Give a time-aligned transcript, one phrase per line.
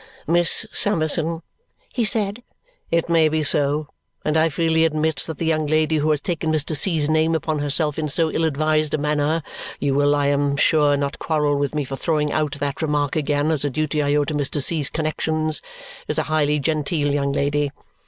[0.25, 1.43] "Miss Summerson,"
[1.93, 2.41] he said,
[2.89, 3.87] "it may be so;
[4.25, 6.75] and I freely admit that the young lady who has taken Mr.
[6.75, 9.43] C.'s name upon herself in so ill advised a manner
[9.79, 13.51] you will I am sure not quarrel with me for throwing out that remark again,
[13.51, 14.59] as a duty I owe to Mr.
[14.59, 15.61] C.'s connexions
[16.07, 17.71] is a highly genteel young lady.